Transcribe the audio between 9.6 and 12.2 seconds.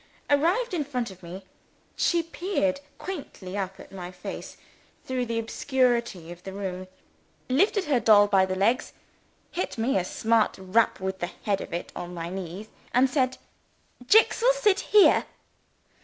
me a smart rap with the head of it on